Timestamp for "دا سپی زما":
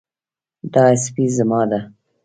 0.73-1.61